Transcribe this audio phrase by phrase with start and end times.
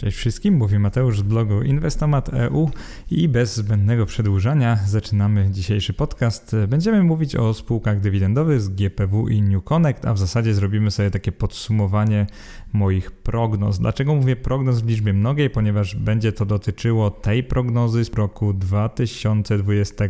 [0.00, 2.70] Cześć wszystkim, mówi Mateusz z blogu Inwestomat.eu
[3.10, 6.56] i bez zbędnego przedłużania zaczynamy dzisiejszy podcast.
[6.68, 11.10] Będziemy mówić o spółkach dywidendowych z GPW i New Connect, a w zasadzie zrobimy sobie
[11.10, 12.26] takie podsumowanie
[12.72, 13.78] moich prognoz.
[13.78, 15.50] Dlaczego mówię prognoz w liczbie mnogiej?
[15.50, 20.04] Ponieważ będzie to dotyczyło tej prognozy z roku 2020,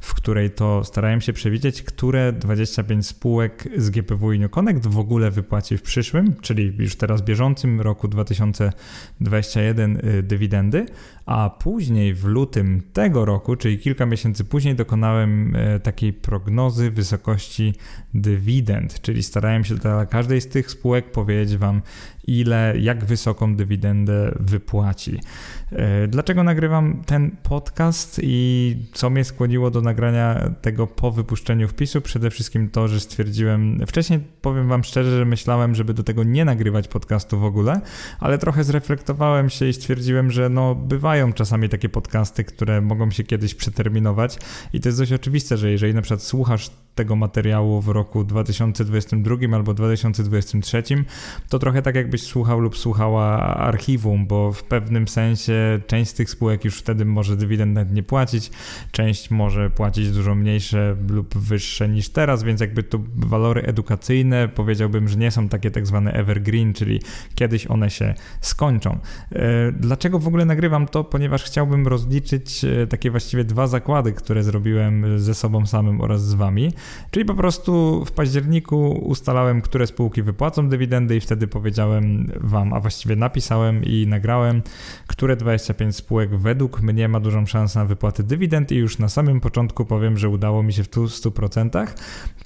[0.00, 4.98] w której to starałem się przewidzieć, które 25 spółek z GPW i New Connect w
[4.98, 8.78] ogóle wypłaci w przyszłym, czyli już teraz bieżącym roku 2020.
[9.20, 10.86] 21 y, dywidendy,
[11.26, 17.74] a później w lutym tego roku, czyli kilka miesięcy później, dokonałem e, takiej prognozy wysokości
[18.14, 21.82] dywidend, czyli starałem się dla każdej z tych spółek powiedzieć Wam,
[22.28, 25.20] ile, jak wysoką dywidendę wypłaci.
[25.72, 32.00] E, dlaczego nagrywam ten podcast i co mnie skłoniło do nagrania tego po wypuszczeniu wpisu?
[32.00, 36.44] Przede wszystkim to, że stwierdziłem, wcześniej powiem Wam szczerze, że myślałem, żeby do tego nie
[36.44, 37.80] nagrywać podcastu w ogóle,
[38.20, 43.24] ale trochę zreflektowałem się i stwierdziłem, że no bywają czasami takie podcasty, które mogą się
[43.24, 44.38] kiedyś przeterminować
[44.72, 49.36] i to jest dość oczywiste, że jeżeli na przykład słuchasz tego materiału w roku 2022
[49.52, 50.82] albo 2023,
[51.48, 56.30] to trochę tak jakbyś słuchał lub słuchała archiwum, bo w pewnym sensie część z tych
[56.30, 58.50] spółek już wtedy może dywidend nie płacić,
[58.92, 65.08] część może płacić dużo mniejsze lub wyższe niż teraz, więc jakby to walory edukacyjne powiedziałbym,
[65.08, 67.00] że nie są takie tak zwane evergreen, czyli
[67.34, 68.98] kiedyś one się skończą.
[69.32, 71.04] E, dlaczego w ogóle nagrywam to?
[71.04, 76.34] Ponieważ chciałbym rozliczyć e, takie właściwie dwa zakłady, które zrobiłem ze sobą samym oraz z
[76.34, 76.72] wami.
[77.10, 82.80] Czyli po prostu w październiku ustalałem, które spółki wypłacą dywidendy i wtedy powiedziałem wam, a
[82.80, 84.62] właściwie napisałem i nagrałem,
[85.06, 89.40] które 25 spółek według mnie ma dużą szansę na wypłatę dywidend i już na samym
[89.40, 91.86] początku powiem, że udało mi się w 100%,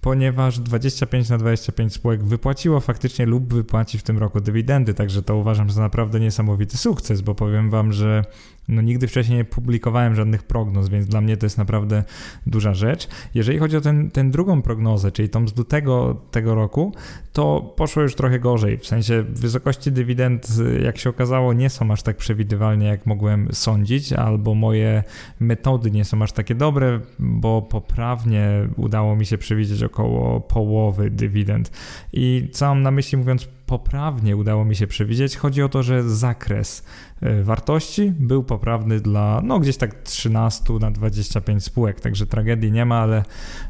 [0.01, 5.37] ponieważ 25 na 25 spółek wypłaciło faktycznie lub wypłaci w tym roku dywidendy, także to
[5.37, 8.25] uważam za naprawdę niesamowity sukces, bo powiem wam, że
[8.69, 12.05] no nigdy wcześniej nie publikowałem żadnych prognoz, więc dla mnie to jest naprawdę
[12.47, 13.09] duża rzecz.
[13.35, 16.95] Jeżeli chodzi o ten, tę drugą prognozę, czyli tą z lutego tego roku,
[17.33, 18.79] to poszło już trochę gorzej.
[18.79, 20.49] W sensie wysokości dywidend,
[20.83, 25.05] jak się okazało, nie są aż tak przewidywalne, jak mogłem sądzić, albo moje
[25.41, 31.71] metody nie są aż takie dobre, bo poprawnie udało mi się przewidzieć około połowy dywidend.
[32.13, 35.37] I co mam na myśli mówiąc poprawnie udało mi się przewidzieć.
[35.37, 36.85] Chodzi o to, że zakres
[37.21, 38.62] e, wartości był poprawny
[39.01, 43.23] dla no gdzieś tak 13 na 25 spółek, także tragedii nie ma, ale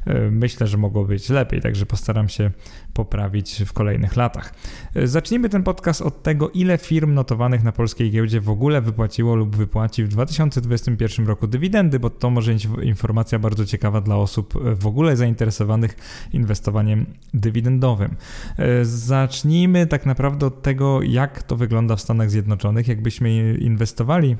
[0.07, 2.51] e, myślę, że mogło być lepiej, także postaram się
[2.93, 4.55] poprawić w kolejnych latach.
[4.95, 9.37] E, zacznijmy ten podcast od tego, ile firm notowanych na polskiej giełdzie w ogóle wypłaciło
[9.37, 14.55] lub wypłaci w 2021 roku dywidendy, bo to może być informacja bardzo ciekawa dla osób
[14.75, 15.97] w ogóle zainteresowanych
[16.33, 18.17] inwestowaniem dywidendowym.
[18.83, 22.89] Zacznijmy tak naprawdę od tego, jak to wygląda w Stanach Zjednoczonych.
[22.89, 24.37] Jakbyśmy inwestowali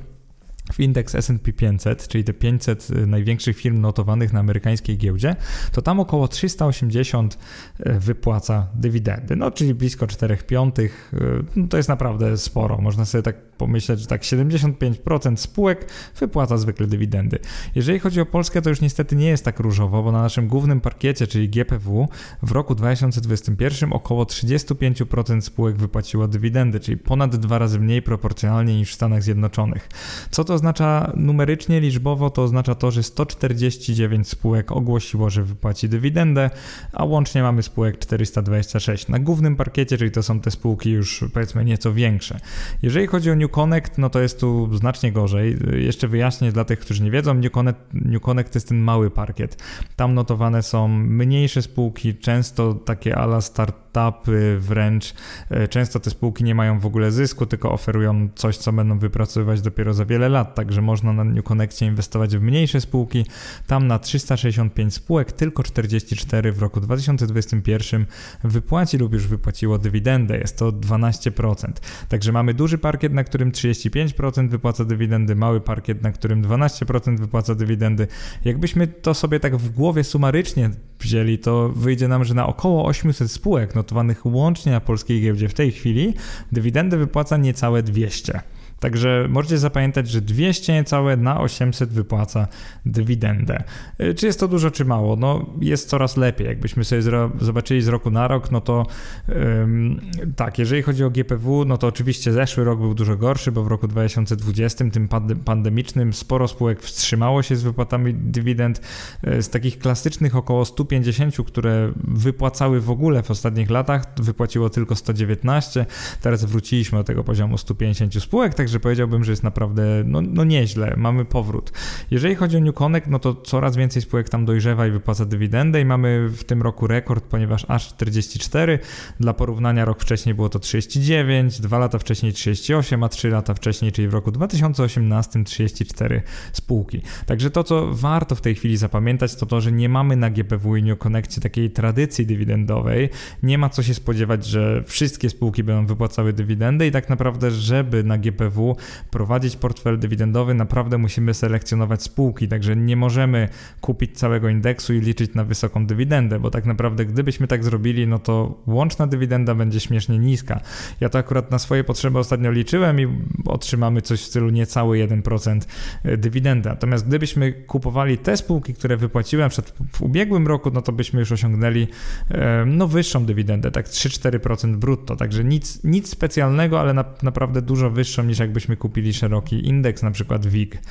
[0.71, 5.35] w indeks S&P 500, czyli te 500 y, największych firm notowanych na amerykańskiej giełdzie,
[5.71, 7.37] to tam około 380
[7.79, 12.77] y, wypłaca dywidendy, no czyli blisko 4 piątych, y, no to jest naprawdę sporo.
[12.77, 17.39] Można sobie tak pomyśleć, że tak 75% spółek wypłaca zwykle dywidendy.
[17.75, 20.81] Jeżeli chodzi o Polskę, to już niestety nie jest tak różowo, bo na naszym głównym
[20.81, 22.07] parkiecie, czyli GPW,
[22.43, 28.91] w roku 2021 około 35% spółek wypłaciło dywidendy, czyli ponad dwa razy mniej proporcjonalnie niż
[28.91, 29.89] w Stanach Zjednoczonych.
[30.31, 32.29] Co to to oznacza numerycznie, liczbowo?
[32.29, 36.49] To oznacza to, że 149 spółek ogłosiło, że wypłaci dywidendę,
[36.91, 41.65] a łącznie mamy spółek 426 na głównym parkiecie, czyli to są te spółki już powiedzmy
[41.65, 42.39] nieco większe.
[42.81, 45.57] Jeżeli chodzi o New Connect, no to jest tu znacznie gorzej.
[45.73, 49.11] Jeszcze wyjaśnię dla tych, którzy nie wiedzą, New Connect, New Connect to jest ten mały
[49.11, 49.63] parkiet.
[49.95, 55.13] Tam notowane są mniejsze spółki, często takie ala startupy wręcz.
[55.49, 59.61] E, często te spółki nie mają w ogóle zysku, tylko oferują coś, co będą wypracowywać
[59.61, 63.25] dopiero za wiele lat lat, także można na New Connectie inwestować w mniejsze spółki.
[63.67, 68.05] Tam na 365 spółek tylko 44 w roku 2021
[68.43, 71.71] wypłaci lub już wypłaciło dywidendę, jest to 12%.
[72.09, 77.55] Także mamy duży parkiet, na którym 35% wypłaca dywidendy, mały parkiet, na którym 12% wypłaca
[77.55, 78.07] dywidendy.
[78.45, 80.69] Jakbyśmy to sobie tak w głowie sumarycznie
[80.99, 85.53] wzięli, to wyjdzie nam, że na około 800 spółek notowanych łącznie na polskiej giełdzie w
[85.53, 86.13] tej chwili
[86.51, 88.52] dywidendę wypłaca niecałe 200.
[88.83, 92.47] Także możecie zapamiętać, że 200 niecałe na 800 wypłaca
[92.85, 93.63] dywidendę.
[94.01, 95.15] Y, czy jest to dużo, czy mało?
[95.15, 96.47] No jest coraz lepiej.
[96.47, 97.01] Jakbyśmy sobie
[97.41, 98.85] zobaczyli z roku na rok, no to
[99.29, 100.01] ym,
[100.35, 103.67] tak, jeżeli chodzi o GPW, no to oczywiście zeszły rok był dużo gorszy, bo w
[103.67, 105.07] roku 2020, tym
[105.45, 108.81] pandemicznym, sporo spółek wstrzymało się z wypłatami dywidend.
[109.27, 114.95] Y, z takich klasycznych około 150, które wypłacały w ogóle w ostatnich latach, wypłaciło tylko
[114.95, 115.85] 119.
[116.21, 120.93] Teraz wróciliśmy do tego poziomu 150 spółek, także powiedziałbym, że jest naprawdę no, no nieźle.
[120.97, 121.71] Mamy powrót.
[122.11, 125.81] Jeżeli chodzi o New Connect, no to coraz więcej spółek tam dojrzewa i wypłaca dywidendę
[125.81, 128.79] i mamy w tym roku rekord, ponieważ aż 44.
[129.19, 133.91] Dla porównania rok wcześniej było to 39, dwa lata wcześniej 38, a 3 lata wcześniej,
[133.91, 136.21] czyli w roku 2018 34
[136.53, 137.01] spółki.
[137.25, 140.75] Także to, co warto w tej chwili zapamiętać, to to, że nie mamy na GPW
[140.75, 140.99] i New
[141.41, 143.09] takiej tradycji dywidendowej.
[143.43, 148.03] Nie ma co się spodziewać, że wszystkie spółki będą wypłacały dywidendę i tak naprawdę, żeby
[148.03, 148.62] na GPW
[149.11, 153.49] prowadzić portfel dywidendowy, naprawdę musimy selekcjonować spółki, także nie możemy
[153.81, 158.19] kupić całego indeksu i liczyć na wysoką dywidendę, bo tak naprawdę gdybyśmy tak zrobili, no
[158.19, 160.61] to łączna dywidenda będzie śmiesznie niska.
[160.99, 163.07] Ja to akurat na swoje potrzeby ostatnio liczyłem i
[163.45, 165.61] otrzymamy coś w stylu niecały 1%
[166.03, 166.69] e, dywidendy.
[166.69, 171.31] Natomiast gdybyśmy kupowali te spółki, które wypłaciłem przed, w ubiegłym roku, no to byśmy już
[171.31, 171.87] osiągnęli
[172.31, 177.89] e, no wyższą dywidendę, tak 3-4% brutto, także nic, nic specjalnego, ale na, naprawdę dużo
[177.89, 180.81] wyższą niż jakbyśmy kupili szeroki indeks, na przykład WIG.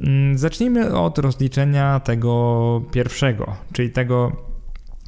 [0.00, 4.49] Mm, zacznijmy od rozliczenia tego pierwszego, czyli tego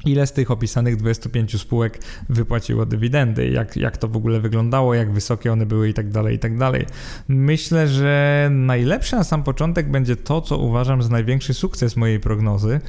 [0.05, 5.11] ile z tych opisanych 25 spółek wypłaciło dywidendy, jak, jak to w ogóle wyglądało, jak
[5.11, 6.85] wysokie one były i tak dalej, i tak dalej.
[7.27, 12.79] Myślę, że najlepsze na sam początek będzie to, co uważam za największy sukces mojej prognozy.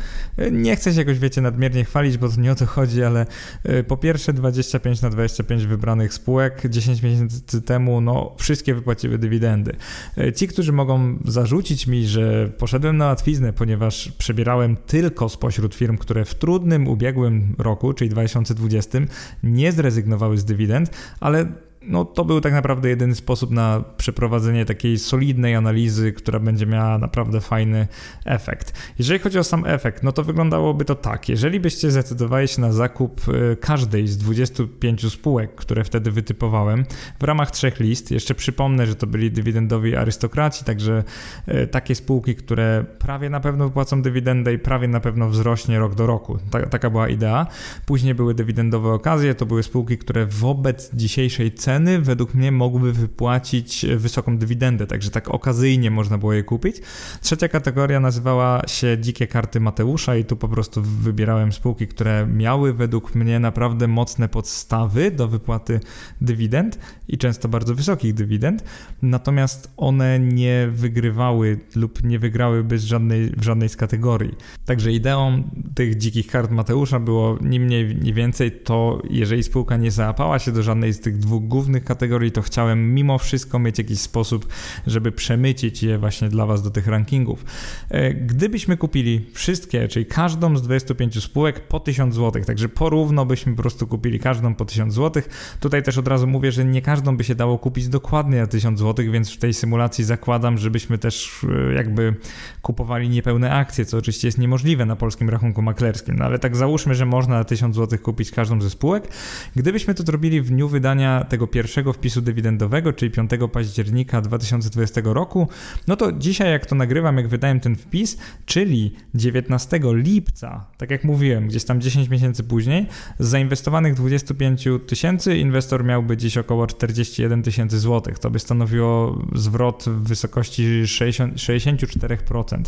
[0.52, 3.26] Nie chcę się jakoś, wiecie, nadmiernie chwalić, bo to nie o to chodzi, ale
[3.64, 9.76] e, po pierwsze 25 na 25 wybranych spółek 10 miesięcy temu, no wszystkie wypłaciły dywidendy.
[10.18, 15.98] E, ci, którzy mogą zarzucić mi, że poszedłem na łatwiznę, ponieważ przebierałem tylko spośród firm,
[15.98, 18.98] które w trudnym ubiegłym ubiegłym roku, czyli 2020,
[19.42, 20.90] nie zrezygnowały z dywidend,
[21.20, 21.46] ale
[21.86, 26.98] no to był tak naprawdę jedyny sposób na przeprowadzenie takiej solidnej analizy, która będzie miała
[26.98, 27.88] naprawdę fajny
[28.24, 28.72] efekt.
[28.98, 31.28] Jeżeli chodzi o sam efekt, no to wyglądałoby to tak.
[31.28, 36.84] Jeżeli byście zdecydowali się na zakup y, każdej z 25 spółek, które wtedy wytypowałem,
[37.20, 41.04] w ramach trzech list, jeszcze przypomnę, że to byli dywidendowi arystokraci, także
[41.48, 45.94] y, takie spółki, które prawie na pewno wypłacą dywidendę i prawie na pewno wzrośnie rok
[45.94, 46.38] do roku.
[46.70, 47.46] taka była idea.
[47.86, 52.92] Później były dywidendowe okazje, to były spółki, które wobec dzisiejszej ceny ceny według mnie mogłyby
[52.92, 56.76] wypłacić wysoką dywidendę, także tak okazyjnie można było je kupić.
[57.20, 62.72] Trzecia kategoria nazywała się dzikie karty Mateusza i tu po prostu wybierałem spółki, które miały
[62.72, 65.80] według mnie naprawdę mocne podstawy do wypłaty
[66.20, 66.78] dywidend
[67.08, 68.64] i często bardzo wysokich dywidend,
[69.02, 74.34] natomiast one nie wygrywały lub nie wygrałyby z żadnej, w żadnej z kategorii.
[74.64, 75.42] Także ideą
[75.74, 80.52] tych dzikich kart Mateusza było ni mniej, ni więcej to, jeżeli spółka nie załapała się
[80.52, 84.48] do żadnej z tych dwóch głównych głównych kategorii, to chciałem mimo wszystko mieć jakiś sposób,
[84.86, 87.44] żeby przemycić je właśnie dla Was do tych rankingów.
[87.90, 93.56] E, gdybyśmy kupili wszystkie, czyli każdą z 25 spółek po 1000 zł, także porówno byśmy
[93.56, 95.22] po prostu kupili każdą po 1000 zł.
[95.60, 98.78] Tutaj też od razu mówię, że nie każdą by się dało kupić dokładnie na 1000
[98.78, 102.14] zł, więc w tej symulacji zakładam, żebyśmy też e, jakby
[102.62, 106.94] kupowali niepełne akcje, co oczywiście jest niemożliwe na polskim rachunku maklerskim, no ale tak załóżmy,
[106.94, 109.08] że można na 1000 zł kupić każdą ze spółek.
[109.56, 115.48] Gdybyśmy to zrobili w dniu wydania tego pierwszego wpisu dywidendowego, czyli 5 października 2020 roku,
[115.86, 121.04] no to dzisiaj jak to nagrywam, jak wydałem ten wpis, czyli 19 lipca, tak jak
[121.04, 122.86] mówiłem, gdzieś tam 10 miesięcy później,
[123.18, 128.18] z zainwestowanych 25 tysięcy inwestor miałby dziś około 41 tysięcy złotych.
[128.18, 132.62] To by stanowiło zwrot w wysokości 60, 64%.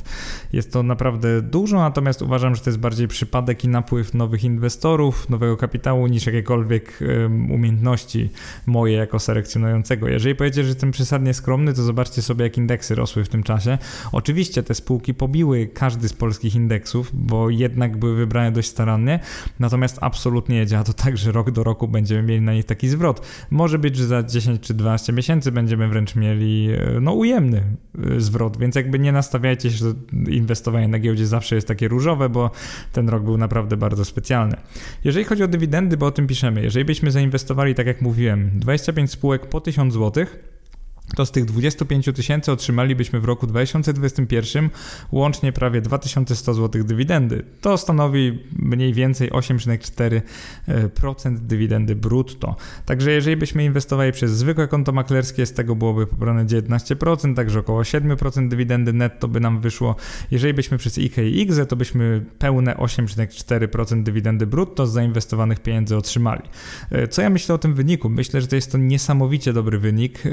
[0.52, 5.31] Jest to naprawdę dużo, natomiast uważam, że to jest bardziej przypadek i napływ nowych inwestorów,
[5.31, 8.31] nowego kapitału niż jakiekolwiek um, umiejętności
[8.76, 10.09] moje jako selekcjonującego.
[10.09, 13.78] Jeżeli powiecie, że jestem przesadnie skromny, to zobaczcie sobie, jak indeksy rosły w tym czasie.
[14.12, 19.21] Oczywiście te spółki pobiły każdy z polskich indeksów, bo jednak były wybrane dość starannie,
[19.61, 22.88] natomiast absolutnie nie działa to tak, że rok do roku będziemy mieli na nich taki
[22.88, 23.26] zwrot.
[23.50, 27.62] Może być, że za 10 czy 12 miesięcy będziemy wręcz mieli e, no ujemny
[28.16, 29.92] e, zwrot, więc jakby nie nastawiajcie się, że
[30.28, 32.50] inwestowanie na giełdzie zawsze jest takie różowe, bo
[32.92, 34.56] ten rok był naprawdę bardzo specjalny.
[35.04, 39.11] Jeżeli chodzi o dywidendy, bo o tym piszemy, jeżeli byśmy zainwestowali, tak jak mówiłem, 25
[39.11, 40.27] spółek po 1000 zł,
[41.15, 44.71] to z tych 25 tysięcy otrzymalibyśmy w roku 2021
[45.13, 47.45] łącznie prawie 2100 zł dywidendy.
[47.61, 52.57] To stanowi mniej więcej 8,4% dywidendy brutto.
[52.85, 57.83] Także jeżeli byśmy inwestowali przez zwykłe konto maklerskie, z tego byłoby pobrane 19%, także około
[57.83, 59.97] 7% dywidendy netto by nam wyszło.
[60.31, 66.43] Jeżeli byśmy przez IKX, to byśmy pełne 8,4% dywidendy brutto z zainwestowanych pieniędzy otrzymali.
[66.91, 68.09] E, co ja myślę o tym wyniku?
[68.09, 70.31] Myślę, że to jest to niesamowicie dobry wynik e,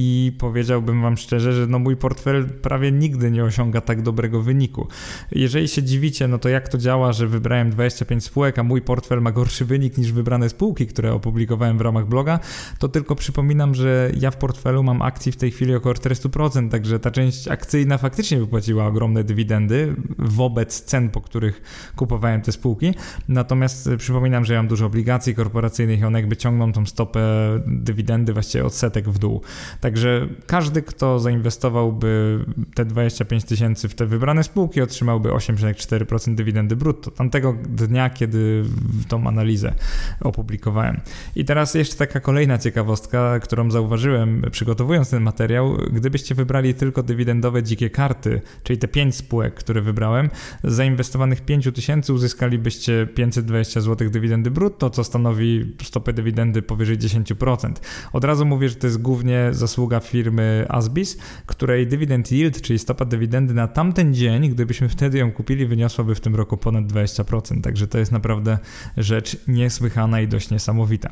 [0.00, 4.88] i powiedziałbym Wam szczerze, że no mój portfel prawie nigdy nie osiąga tak dobrego wyniku.
[5.32, 9.22] Jeżeli się dziwicie, no to jak to działa, że wybrałem 25 spółek, a mój portfel
[9.22, 12.40] ma gorszy wynik niż wybrane spółki, które opublikowałem w ramach bloga,
[12.78, 16.98] to tylko przypominam, że ja w portfelu mam akcji w tej chwili około 400%, także
[16.98, 21.62] ta część akcyjna faktycznie wypłaciła ogromne dywidendy wobec cen, po których
[21.96, 22.94] kupowałem te spółki.
[23.28, 27.20] Natomiast przypominam, że ja mam dużo obligacji korporacyjnych i one jakby ciągną tą stopę
[27.66, 29.42] dywidendy właściwie odsetek w dół.
[29.88, 32.38] Także każdy, kto zainwestowałby
[32.74, 37.10] te 25 tysięcy w te wybrane spółki, otrzymałby 8,4% dywidendy brutto.
[37.10, 38.62] Tamtego dnia, kiedy
[39.08, 39.74] tą analizę
[40.20, 41.00] opublikowałem.
[41.36, 45.76] I teraz jeszcze taka kolejna ciekawostka, którą zauważyłem przygotowując ten materiał.
[45.92, 50.30] Gdybyście wybrali tylko dywidendowe dzikie karty, czyli te 5 spółek, które wybrałem,
[50.64, 57.72] z zainwestowanych 5 tysięcy uzyskalibyście 520 zł dywidendy brutto, co stanowi stopę dywidendy powyżej 10%.
[58.12, 63.04] Od razu mówię, że to jest głównie zasługa firmy Asbis, której dywidend yield, czyli stopa
[63.04, 67.60] dywidendy na tamten dzień, gdybyśmy wtedy ją kupili, wyniosłaby w tym roku ponad 20%.
[67.60, 68.58] Także to jest naprawdę
[68.96, 71.10] rzecz niesłychana i dość niesamowita.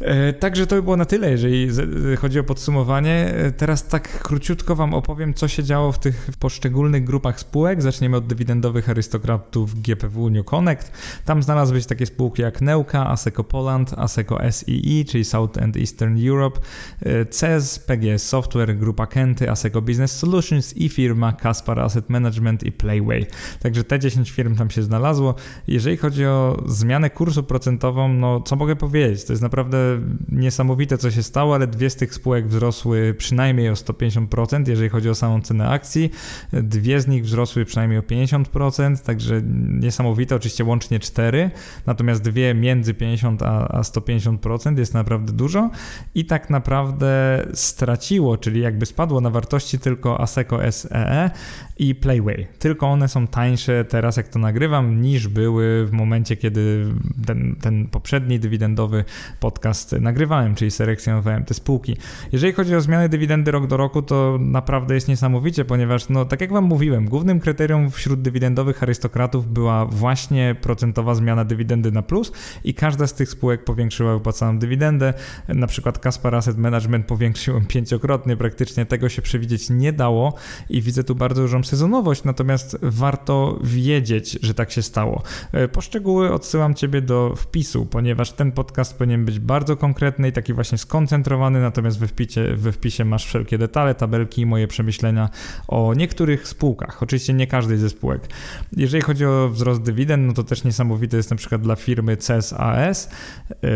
[0.00, 1.68] E, także to by było na tyle, jeżeli
[2.16, 3.34] chodzi o podsumowanie.
[3.34, 7.82] E, teraz tak króciutko Wam opowiem, co się działo w tych poszczególnych grupach spółek.
[7.82, 10.92] Zaczniemy od dywidendowych arystokratów GPW New Connect.
[11.24, 16.60] Tam znalazły takie spółki jak Neuka, Aseco Poland, Aseco SEE, czyli South and Eastern Europe,
[17.02, 22.72] e, CES, PGS Software, Grupa Kenty, Aseco Business Solutions i firma Caspar Asset Management i
[22.72, 23.26] Playway.
[23.60, 25.34] Także te 10 firm tam się znalazło.
[25.68, 29.24] Jeżeli chodzi o zmianę kursu procentową, no co mogę powiedzieć?
[29.24, 29.85] To jest naprawdę
[30.28, 35.08] niesamowite, co się stało, ale dwie z tych spółek wzrosły przynajmniej o 150%, jeżeli chodzi
[35.10, 36.10] o samą cenę akcji.
[36.52, 41.50] Dwie z nich wzrosły przynajmniej o 50%, także niesamowite, oczywiście łącznie cztery,
[41.86, 45.70] natomiast dwie między 50 a, a 150% jest naprawdę dużo
[46.14, 51.30] i tak naprawdę straciło, czyli jakby spadło na wartości tylko Aseco SEE e
[51.78, 52.46] i Playway.
[52.58, 56.86] Tylko one są tańsze teraz, jak to nagrywam, niż były w momencie, kiedy
[57.26, 59.04] ten, ten poprzedni dywidendowy
[59.40, 61.96] podcast nagrywałem, czyli selekcjonowałem te spółki.
[62.32, 66.40] Jeżeli chodzi o zmiany dywidendy rok do roku, to naprawdę jest niesamowicie, ponieważ, no, tak
[66.40, 72.32] jak Wam mówiłem, głównym kryterium wśród dywidendowych arystokratów była właśnie procentowa zmiana dywidendy na plus
[72.64, 75.14] i każda z tych spółek powiększyła wypłacaną dywidendę.
[75.48, 80.34] Na przykład Kaspar Asset Management powiększył pięciokrotnie, praktycznie tego się przewidzieć nie dało
[80.70, 85.22] i widzę tu bardzo dużą sezonowość, natomiast warto wiedzieć, że tak się stało.
[85.52, 90.32] E, po szczegóły odsyłam Ciebie do wpisu, ponieważ ten podcast powinien być bardzo konkretny i
[90.32, 95.28] taki właśnie skoncentrowany, natomiast we wpisie, we wpisie masz wszelkie detale, tabelki i moje przemyślenia
[95.68, 97.02] o niektórych spółkach.
[97.02, 98.28] Oczywiście nie każdej ze spółek.
[98.76, 102.52] Jeżeli chodzi o wzrost dywidend, no to też niesamowity jest na przykład dla firmy CES
[102.52, 103.10] AS,
[103.50, 103.68] yy,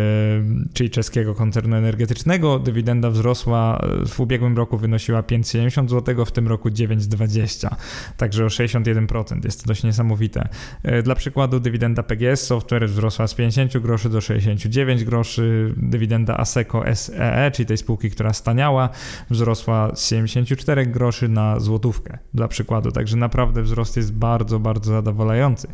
[0.72, 2.58] czyli czeskiego koncernu energetycznego.
[2.58, 7.74] Dywidenda wzrosła w ubiegłym roku wynosiła 5,70 zł, w tym roku 9,20,
[8.16, 9.44] także o 61%.
[9.44, 10.48] Jest to dość niesamowite.
[10.84, 16.82] Yy, dla przykładu dywidenda PGS Software wzrosła z 50 groszy do 69 groszy, dywidenda Aseco
[16.94, 18.88] SEE, czyli tej spółki, która staniała,
[19.30, 22.92] wzrosła z 74 groszy na złotówkę, dla przykładu.
[22.92, 25.68] Także naprawdę wzrost jest bardzo, bardzo zadowalający.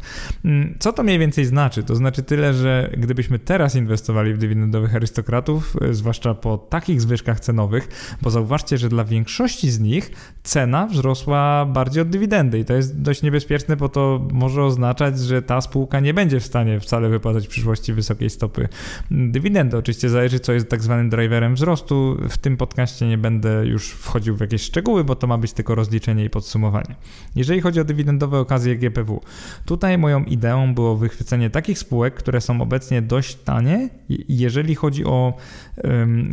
[0.44, 1.82] Mm, co to mniej więcej znaczy?
[1.82, 7.40] To znaczy tyle, że gdybyśmy teraz inwestowali w dywidendowych arystokratów, e, zwłaszcza po takich zwyżkach
[7.40, 7.88] cenowych,
[8.22, 10.10] bo zauważcie, że dla większości z nich
[10.42, 15.42] cena wzrosła bardziej od dywidendy i to jest dość niebezpieczne, bo to może oznaczać, że
[15.42, 18.68] ta spółka nie będzie w stanie wcale wypłacać w przyszłości wysokiej stopy
[19.10, 19.76] dywidendy.
[19.76, 22.16] Oczywiście zależy, co jest tak zwanym driverem wzrostu.
[22.28, 25.74] W tym podcaście nie będę już wchodził w jakieś szczegóły, bo to ma być tylko
[25.74, 26.94] rozliczenie i podsumowanie.
[27.36, 29.20] Jeżeli chodzi o dywidendowe okazje GPW,
[29.64, 33.88] tutaj moją ideą było wychwycenie takich spółek, które są obecnie dość tanie,
[34.28, 35.34] jeżeli chodzi o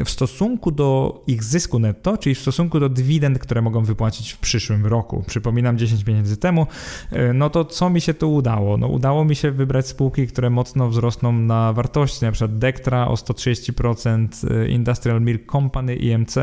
[0.05, 4.37] w stosunku do ich zysku netto, czyli w stosunku do dywidend, które mogą wypłacić w
[4.37, 5.23] przyszłym roku.
[5.53, 6.67] Przypominam 10 miesięcy temu,
[7.11, 8.77] e, no to co mi się tu udało?
[8.77, 13.17] No udało mi się wybrać spółki, które mocno wzrosną na wartości, na przykład Dektra o
[13.17, 14.27] 130 130%,
[14.69, 16.37] Industrial Milk Company IMC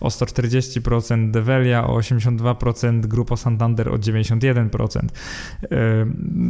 [0.00, 5.00] o 140%, Develia o 82%, Grupo Santander o 91%.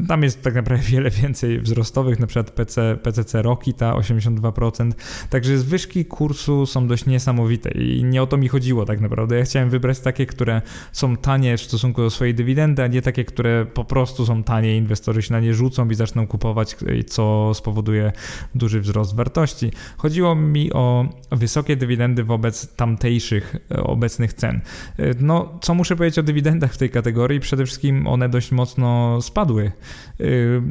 [0.09, 4.93] Tam jest tak naprawdę wiele więcej wzrostowych, na przykład PC, PCC Rokita 82%,
[5.31, 9.39] także zwyżki kursu są dość niesamowite i nie o to mi chodziło tak naprawdę.
[9.39, 13.25] Ja chciałem wybrać takie, które są tanie w stosunku do swojej dywidendy, a nie takie,
[13.25, 18.13] które po prostu są tanie, inwestorzy się na nie rzucą i zaczną kupować, co spowoduje
[18.55, 19.71] duży wzrost wartości.
[19.97, 24.61] Chodziło mi o wysokie dywidendy wobec tamtejszych e, obecnych cen.
[24.99, 27.41] E, no, co muszę powiedzieć o dywidendach w tej kategorii?
[27.41, 29.73] Przede wszystkim one dość mocno spadły.
[30.21, 30.25] E,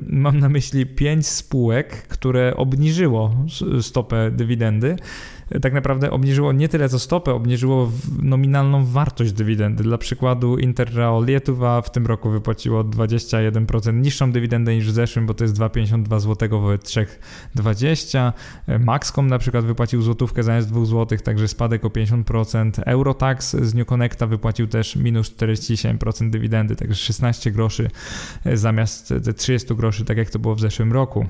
[0.08, 3.36] mam na myśli pięć spółek, które obniżyło
[3.82, 4.96] stopę dywidendy
[5.62, 9.84] tak naprawdę obniżyło nie tyle co stopę, obniżyło nominalną wartość dywidendy.
[9.84, 15.34] Dla przykładu Interrail Lietuva w tym roku wypłaciło 21% niższą dywidendę niż w zeszłym, bo
[15.34, 18.34] to jest 2,52 zł wobec 3,20.
[18.80, 22.72] Maxcom na przykład wypłacił złotówkę zamiast 2 zł, także spadek o 50%.
[22.86, 27.90] Eurotax z New Connecta wypłacił też minus 47% dywidendy, także 16 groszy
[28.54, 31.26] zamiast 30 groszy, tak jak to było w zeszłym roku.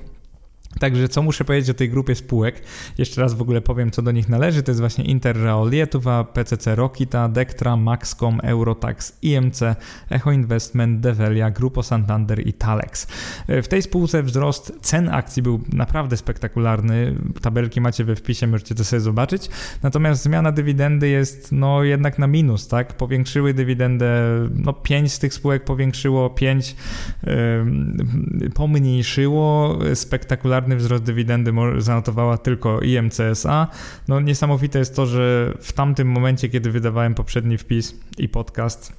[0.79, 2.61] Także co muszę powiedzieć o tej grupie spółek?
[2.97, 4.63] Jeszcze raz w ogóle powiem, co do nich należy.
[4.63, 9.61] To jest właśnie Interrail Lietuva, PCC Rokita, Dektra, Maxcom, Eurotax, IMC,
[10.09, 13.07] Echo Investment, Develia, Grupo Santander i Talex.
[13.47, 17.15] W tej spółce wzrost cen akcji był naprawdę spektakularny.
[17.41, 19.49] Tabelki macie we wpisie, możecie to sobie zobaczyć.
[19.83, 22.93] Natomiast zmiana dywidendy jest no jednak na minus, tak?
[22.93, 24.09] Powiększyły dywidendę,
[24.55, 26.75] no 5 z tych spółek powiększyło, 5
[27.23, 29.79] yy, pomniejszyło.
[29.93, 33.67] Spektakularny spektakularny wzrost dywidendy zanotowała tylko IMCSA.
[34.07, 38.93] No niesamowite jest to, że w tamtym momencie, kiedy wydawałem poprzedni wpis i podcast,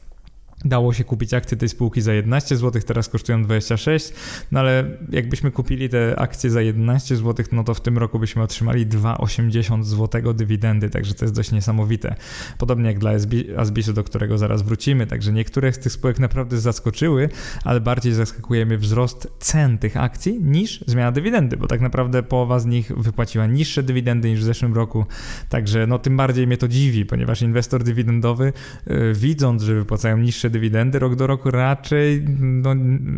[0.65, 4.13] Dało się kupić akcje tej spółki za 11 zł, teraz kosztują 26,
[4.53, 8.43] no ale jakbyśmy kupili te akcje za 11 zł, no to w tym roku byśmy
[8.43, 12.15] otrzymali 2,80 zł dywidendy, także to jest dość niesamowite.
[12.59, 13.11] Podobnie jak dla
[13.57, 17.29] Asbisu, do którego zaraz wrócimy, także niektóre z tych spółek naprawdę zaskoczyły,
[17.65, 22.59] ale bardziej zaskakuje mnie wzrost cen tych akcji niż zmiana dywidendy, bo tak naprawdę połowa
[22.59, 25.05] z nich wypłaciła niższe dywidendy niż w zeszłym roku,
[25.49, 28.53] także no tym bardziej mnie to dziwi, ponieważ inwestor dywidendowy
[28.87, 32.75] yy, widząc, że wypłacają niższe dywidendy rok do roku raczej no,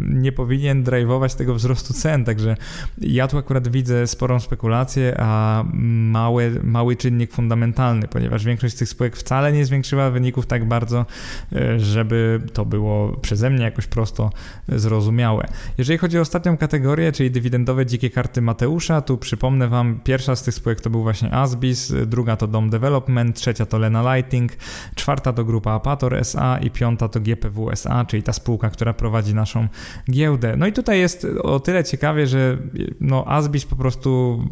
[0.09, 2.57] nie powinien drive'ować tego wzrostu cen, także
[2.99, 5.64] ja tu akurat widzę sporą spekulację, a
[6.12, 11.07] małe, mały czynnik fundamentalny, ponieważ większość z tych spółek wcale nie zwiększyła wyników tak bardzo,
[11.52, 14.31] e, żeby to było przeze mnie jakoś prosto
[14.69, 15.47] zrozumiałe.
[15.78, 20.43] Jeżeli chodzi o ostatnią kategorię, czyli dywidendowe dzikie karty Mateusza, tu przypomnę Wam, pierwsza z
[20.43, 24.52] tych spółek to był właśnie Asbis, druga to Dom Development, trzecia to Lena Lighting,
[24.95, 29.35] czwarta to grupa Apator SA i piąta to GPW SA, czyli ta spółka, która prowadzi
[29.35, 29.68] naszą
[30.11, 30.56] giełdę.
[30.56, 32.58] No i tutaj jest o tyle ciekawie, że
[33.00, 34.42] no Asbis po prostu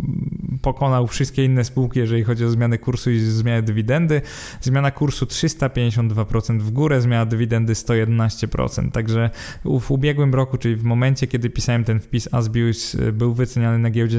[0.63, 4.23] pokonał wszystkie inne spółki, jeżeli chodzi o zmianę kursu i zmianę dywidendy.
[4.61, 8.91] Zmiana kursu 352% w górę, zmiana dywidendy 111%.
[8.91, 9.31] Także
[9.81, 14.19] w ubiegłym roku, czyli w momencie, kiedy pisałem ten wpis, Asbis był wyceniany na giełdzie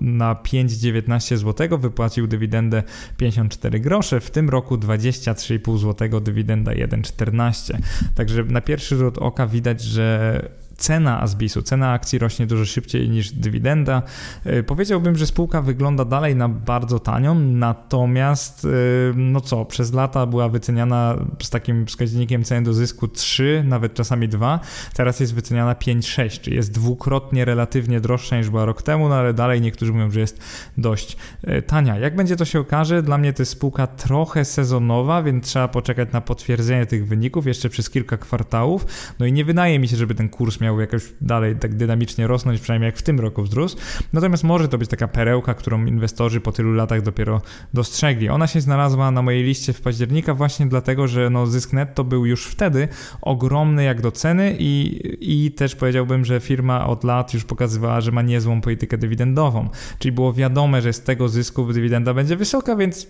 [0.00, 2.82] na 5,19 zł, wypłacił dywidendę
[3.16, 7.65] 54 grosze, w tym roku 23,5 zł, dywidenda 1,14.
[8.14, 10.40] Także na pierwszy rzut oka widać, że
[10.76, 14.02] cena Asbisu, cena akcji rośnie dużo szybciej niż dywidenda.
[14.44, 18.68] E, powiedziałbym, że spółka wygląda dalej na bardzo tanią, natomiast e,
[19.14, 24.28] no co, przez lata była wyceniana z takim wskaźnikiem ceny do zysku 3, nawet czasami
[24.28, 24.60] 2,
[24.94, 29.34] teraz jest wyceniana 5-6, czyli jest dwukrotnie relatywnie droższa niż była rok temu, no ale
[29.34, 30.40] dalej niektórzy mówią, że jest
[30.78, 31.98] dość e, tania.
[31.98, 33.02] Jak będzie to się okaże?
[33.02, 37.68] Dla mnie to jest spółka trochę sezonowa, więc trzeba poczekać na potwierdzenie tych wyników jeszcze
[37.68, 38.86] przez kilka kwartałów,
[39.18, 42.26] no i nie wydaje mi się, żeby ten kurs miał miał jakoś dalej tak dynamicznie
[42.26, 43.76] rosnąć, przynajmniej jak w tym roku wzrósł.
[44.12, 47.42] Natomiast może to być taka perełka, którą inwestorzy po tylu latach dopiero
[47.74, 48.28] dostrzegli.
[48.28, 52.26] Ona się znalazła na mojej liście w października właśnie dlatego, że no zysk netto był
[52.26, 52.88] już wtedy
[53.22, 58.12] ogromny jak do ceny i, i też powiedziałbym, że firma od lat już pokazywała, że
[58.12, 59.68] ma niezłą politykę dywidendową.
[59.98, 63.06] Czyli było wiadome, że z tego zysku dywidenda będzie wysoka, więc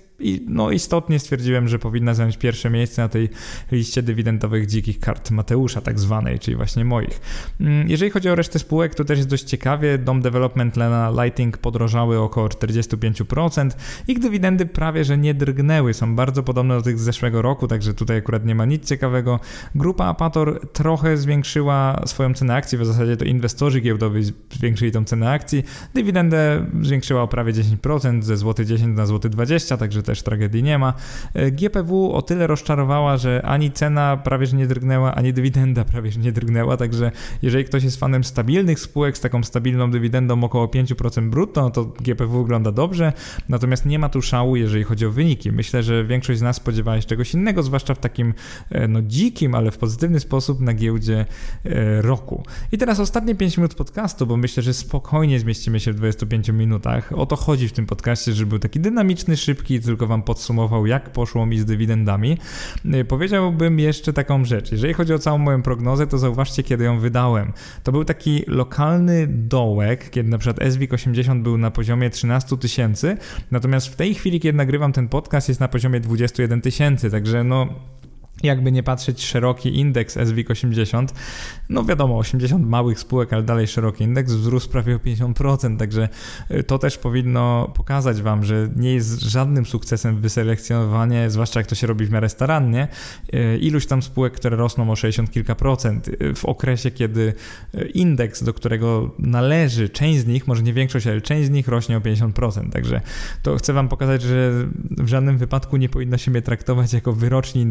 [0.47, 3.29] no istotnie stwierdziłem, że powinna zająć pierwsze miejsce na tej
[3.73, 7.21] liście dywidendowych dzikich kart Mateusza, tak zwanej, czyli właśnie moich.
[7.61, 9.99] Mm, jeżeli chodzi o resztę spółek, to też jest dość ciekawie.
[9.99, 13.71] Dom Development, Lena Lighting podrożały około 45%.
[14.09, 15.95] Ich dywidendy prawie, że nie drgnęły.
[15.95, 19.41] Są bardzo podobne do tych z zeszłego roku, także tutaj akurat nie ma nic ciekawego.
[19.75, 25.31] Grupa Apator trochę zwiększyła swoją cenę akcji, w zasadzie to inwestorzy giełdowi zwiększyli tą cenę
[25.31, 25.65] akcji.
[25.95, 30.79] Dywidendę zwiększyła o prawie 10%, ze złoty 10 na złoty 20, także też tragedii nie
[30.79, 30.95] ma.
[31.35, 36.11] E, GPW o tyle rozczarowała, że ani cena prawie że nie drgnęła, ani dywidenda prawie
[36.11, 40.67] że nie drgnęła, także jeżeli ktoś jest fanem stabilnych spółek z taką stabilną dywidendą około
[40.67, 43.13] 5% brutto, no to GPW wygląda dobrze,
[43.49, 45.53] natomiast nie ma tu szału, jeżeli chodzi o wyniki.
[45.53, 48.35] Myślę, że większość z nas spodziewała się czegoś innego, zwłaszcza w takim
[48.71, 51.27] e, no, dzikim, ale w pozytywny sposób na giełdzie
[51.65, 52.45] e, roku.
[52.73, 57.13] I teraz ostatnie 5 minut podcastu, bo myślę, że spokojnie zmieścimy się w 25 minutach.
[57.13, 61.11] O to chodzi w tym podcaście, żeby był taki dynamiczny, szybki, tylko wam podsumował, jak
[61.11, 62.39] poszło mi z dywidendami.
[62.93, 64.73] E, powiedziałbym jeszcze taką rzecz.
[64.73, 67.26] Jeżeli chodzi o całą moją prognozę, to zauważcie, kiedy ją wydałem.
[67.83, 73.17] To był taki lokalny dołek, kiedy na przykład SWIG 80 był na poziomie 13 tysięcy,
[73.51, 77.69] natomiast w tej chwili, kiedy nagrywam ten podcast, jest na poziomie 21 tysięcy, także no
[78.43, 81.15] jakby nie patrzeć, szeroki indeks SWIG 80,
[81.69, 86.09] no wiadomo, 80 małych spółek, ale dalej szeroki indeks, wzrósł prawie o 50%, także
[86.51, 91.75] y, to też powinno pokazać Wam, że nie jest żadnym sukcesem wyselekcjonowanie, zwłaszcza jak to
[91.75, 92.89] się robi w miarę starannie,
[93.35, 97.35] y, iluś tam spółek, które rosną o 60 kilka procent y, w okresie, kiedy
[97.95, 101.97] indeks, do którego należy część z nich, może nie większość, ale część z nich rośnie
[101.97, 103.01] o 50%, także
[103.43, 104.53] to chcę Wam pokazać, że
[104.91, 107.63] w żadnym wypadku nie powinno się mnie traktować jako wyroczni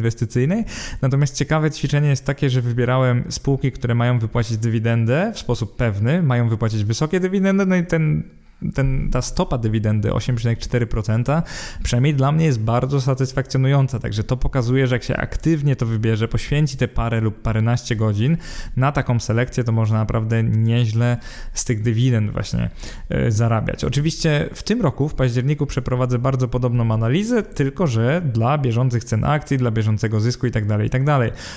[1.02, 6.24] Natomiast ciekawe ćwiczenie jest takie, że wybierałem spółki, które mają wypłacić dywidendę w sposób pewny,
[6.24, 8.24] mają wypłacić wysokie dywidendy, no i ten
[8.74, 11.42] ten, ta stopa dywidendy 8,4%
[11.84, 16.28] przynajmniej dla mnie jest bardzo satysfakcjonująca, także to pokazuje, że jak się aktywnie to wybierze,
[16.28, 18.38] poświęci te parę lub paręnaście godzin
[18.78, 21.18] na taką selekcję, to można naprawdę nieźle
[21.54, 22.70] z tych dywidend właśnie
[23.28, 23.84] y, zarabiać.
[23.84, 29.24] Oczywiście w tym roku, w październiku przeprowadzę bardzo podobną analizę, tylko że dla bieżących cen
[29.24, 31.06] akcji, dla bieżącego zysku i tak dalej, i tak.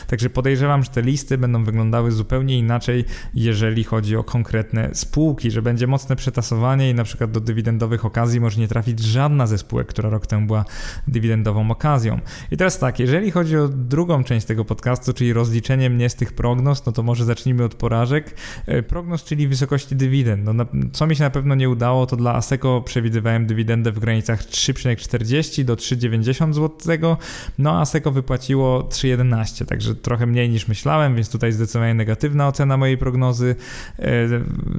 [0.06, 5.62] Także podejrzewam, że te listy będą wyglądały zupełnie inaczej, jeżeli chodzi o konkretne spółki, że
[5.62, 10.10] będzie mocne przetasowanie na przykład do dywidendowych okazji może nie trafić żadna ze spółek, która
[10.10, 10.64] rok temu była
[11.08, 12.20] dywidendową okazją.
[12.50, 16.32] I teraz tak, jeżeli chodzi o drugą część tego podcastu, czyli rozliczenie mnie z tych
[16.32, 18.34] prognoz, no to może zacznijmy od porażek.
[18.66, 20.44] E, prognoz, czyli wysokości dywidend.
[20.44, 24.42] No, co mi się na pewno nie udało, to dla ASECO przewidywałem dywidendę w granicach
[24.42, 27.16] 3,40 do 3,90 zł,
[27.58, 32.98] no ASECO wypłaciło 3,11, także trochę mniej niż myślałem, więc tutaj zdecydowanie negatywna ocena mojej
[32.98, 33.56] prognozy.
[33.98, 34.28] E,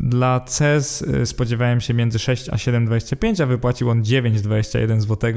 [0.01, 5.33] dla CES e, spodziewałem się między 6 a 7,25, a wypłacił on 9,21 zł.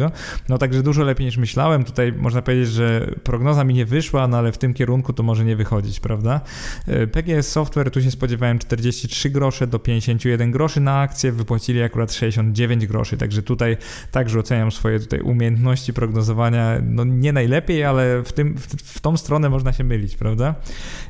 [0.49, 1.85] No także dużo lepiej niż myślałem.
[1.85, 5.45] Tutaj można powiedzieć, że prognoza mi nie wyszła, no ale w tym kierunku to może
[5.45, 6.41] nie wychodzić, prawda?
[6.87, 12.13] E, PGS Software tu się spodziewałem 43 grosze do 51 groszy na akcję, wypłacili akurat
[12.13, 13.77] 69 groszy, także tutaj
[14.11, 19.17] także oceniam swoje tutaj umiejętności prognozowania, no nie najlepiej, ale w, tym, w, w tą
[19.17, 20.55] stronę można się mylić, prawda?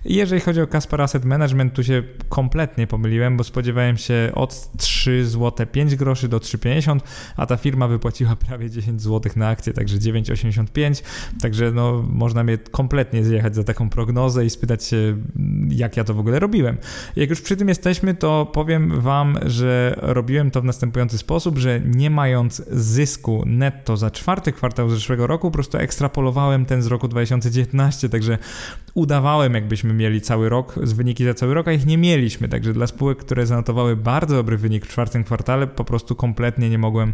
[0.05, 4.77] I jeżeli chodzi o Caspar Asset Management, tu się kompletnie pomyliłem, bo spodziewałem się od
[4.77, 7.01] 3 zł zł 5 groszy do 3,50,
[7.37, 11.03] a ta firma wypłaciła prawie 10 zł na akcję, także 9,85,
[11.41, 15.17] także no można mnie kompletnie zjechać za taką prognozę i spytać się,
[15.69, 16.77] jak ja to w ogóle robiłem.
[17.17, 21.81] Jak już przy tym jesteśmy, to powiem Wam, że robiłem to w następujący sposób, że
[21.81, 27.09] nie mając zysku netto za czwarty kwartał zeszłego roku, po prostu ekstrapolowałem ten z roku
[27.09, 28.39] 2019, także
[28.95, 32.49] udawałem, jakbyśmy mieli cały rok, z wyniki za cały rok, a ich nie mieliśmy.
[32.49, 36.79] Także dla spółek, które zanotowały bardzo dobry wynik w czwartym kwartale, po prostu kompletnie nie
[36.79, 37.13] mogłem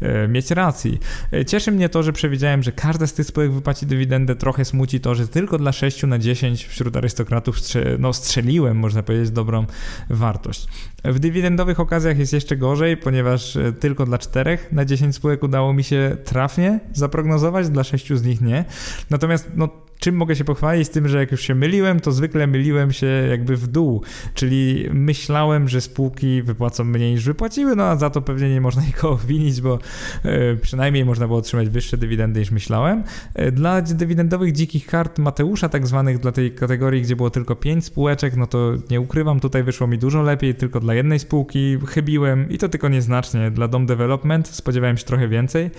[0.00, 0.98] e, mieć racji.
[1.32, 4.36] E, cieszy mnie to, że przewidziałem, że każda z tych spółek wypłaci dywidendę.
[4.36, 9.02] Trochę smuci to, że tylko dla 6 na 10 wśród arystokratów strze no, strzeliłem, można
[9.02, 9.66] powiedzieć, dobrą
[10.10, 10.66] wartość.
[11.04, 15.72] W dywidendowych okazjach jest jeszcze gorzej, ponieważ e, tylko dla 4 na 10 spółek udało
[15.72, 18.64] mi się trafnie zaprognozować, dla 6 z nich nie.
[19.10, 19.68] Natomiast no,
[20.00, 20.86] czym mogę się pochwalić?
[20.86, 24.02] Z tym, że jak już się myliłem, to zwykle myliłem się jakby w dół,
[24.34, 28.82] czyli myślałem, że spółki wypłacą mniej niż wypłaciły, no a za to pewnie nie można
[28.90, 29.78] nikogo winić, bo
[30.24, 33.02] e, przynajmniej można było otrzymać wyższe dywidendy niż myślałem.
[33.34, 37.84] E, dla dywidendowych dzikich kart Mateusza, tak zwanych dla tej kategorii, gdzie było tylko 5
[37.84, 42.50] spółeczek, no to nie ukrywam, tutaj wyszło mi dużo lepiej, tylko dla jednej spółki chybiłem
[42.50, 43.50] i to tylko nieznacznie.
[43.50, 45.70] Dla Dom Development spodziewałem się trochę więcej,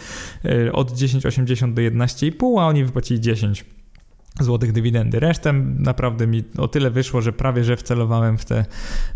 [0.45, 3.65] e, od 10,80 do 11,5, a oni wypłacili 10
[4.43, 5.19] złotych dywidendy.
[5.19, 8.65] Resztę naprawdę mi o tyle wyszło, że prawie że wcelowałem w te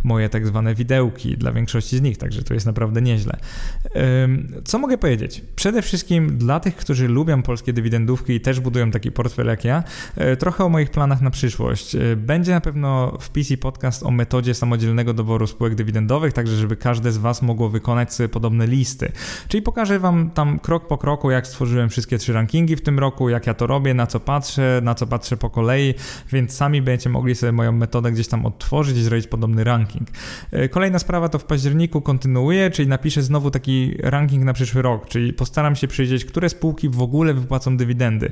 [0.04, 3.38] moje tak zwane widełki dla większości z nich, także to jest naprawdę nieźle.
[4.64, 5.42] Co mogę powiedzieć?
[5.56, 9.84] Przede wszystkim dla tych, którzy lubią polskie dywidendówki i też budują taki portfel jak ja,
[10.16, 11.96] e, trochę o moich planach na przyszłość.
[11.96, 16.76] E, będzie na pewno w PC podcast o metodzie samodzielnego doboru spółek dywidendowych, także żeby
[16.76, 19.12] każde z Was mogło wykonać sobie podobne listy.
[19.48, 23.30] Czyli pokażę Wam tam krok po kroku, jak stworzyłem wszystkie trzy rankingi w tym roku,
[23.30, 25.94] jak ja to robię, na co patrzę, na co patrzę patrzę po kolei,
[26.32, 30.08] więc sami będziecie mogli sobie moją metodę gdzieś tam odtworzyć i zrobić podobny ranking.
[30.52, 35.08] E, kolejna sprawa to w październiku kontynuuję, czyli napiszę znowu taki ranking na przyszły rok,
[35.08, 38.26] czyli postaram się przyjrzeć, które spółki w ogóle wypłacą dywidendy.
[38.26, 38.32] E,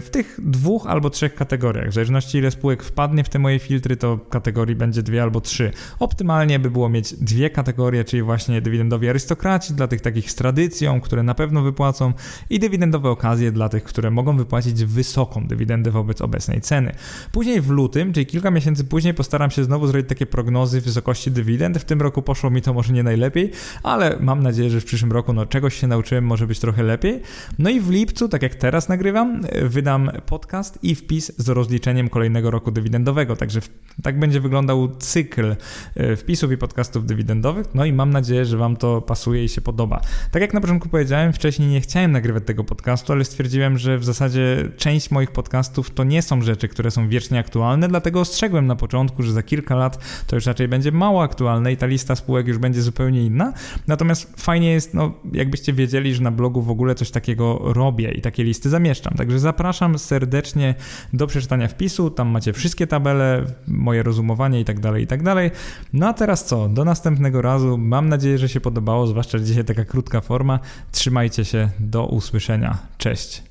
[0.00, 3.96] w tych dwóch albo trzech kategoriach, w zależności ile spółek wpadnie w te moje filtry,
[3.96, 5.70] to kategorii będzie dwie albo trzy.
[5.98, 11.00] Optymalnie by było mieć dwie kategorie, czyli właśnie dywidendowi arystokraci dla tych takich z tradycją,
[11.00, 12.12] które na pewno wypłacą
[12.50, 16.94] i dywidendowe okazje dla tych, które mogą wypłacić wysoką dywidendę wobec obecnej ceny.
[17.32, 21.78] Później w lutym, czyli kilka miesięcy później postaram się znowu zrobić takie prognozy wysokości dywidend.
[21.78, 23.50] W tym roku poszło mi to może nie najlepiej,
[23.82, 27.22] ale mam nadzieję, że w przyszłym roku no, czegoś się nauczyłem, może być trochę lepiej.
[27.58, 32.50] No i w lipcu, tak jak teraz nagrywam, wydam podcast i wpis z rozliczeniem kolejnego
[32.50, 33.36] roku dywidendowego.
[33.36, 33.60] Także
[34.02, 35.56] tak będzie wyglądał cykl
[35.94, 37.66] e, wpisów i podcastów dywidendowych.
[37.74, 40.00] No i mam nadzieję, że Wam to pasuje i się podoba.
[40.30, 44.04] Tak jak na początku powiedziałem, wcześniej nie chciałem nagrywać tego podcastu, ale stwierdziłem, że w
[44.04, 45.30] zasadzie część moich
[45.78, 49.42] podcastów to nie są rzeczy, które są wiecznie aktualne, dlatego ostrzegłem na początku, że za
[49.42, 53.26] kilka lat to już raczej będzie mało aktualne i ta lista spółek już będzie zupełnie
[53.26, 53.52] inna.
[53.86, 58.20] Natomiast fajnie jest, no, jakbyście wiedzieli, że na blogu w ogóle coś takiego robię i
[58.20, 59.14] takie listy zamieszczam.
[59.14, 60.74] Także zapraszam serdecznie
[61.12, 62.10] do przeczytania wpisu.
[62.10, 65.50] Tam macie wszystkie tabele, moje rozumowanie i tak dalej, i tak dalej.
[65.92, 66.68] No a teraz co?
[66.68, 67.78] Do następnego razu.
[67.78, 70.60] Mam nadzieję, że się podobało, zwłaszcza dzisiaj taka krótka forma.
[70.92, 72.78] Trzymajcie się, do usłyszenia.
[72.98, 73.47] Cześć.